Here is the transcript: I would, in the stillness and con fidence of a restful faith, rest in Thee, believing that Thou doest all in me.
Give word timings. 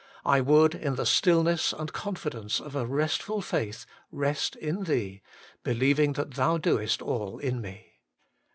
I 0.25 0.41
would, 0.41 0.73
in 0.73 0.95
the 0.95 1.05
stillness 1.05 1.73
and 1.73 1.93
con 1.93 2.15
fidence 2.15 2.59
of 2.59 2.75
a 2.75 2.87
restful 2.87 3.39
faith, 3.39 3.85
rest 4.11 4.55
in 4.55 4.85
Thee, 4.85 5.21
believing 5.61 6.13
that 6.13 6.31
Thou 6.33 6.57
doest 6.57 7.03
all 7.03 7.37
in 7.37 7.61
me. 7.61 7.99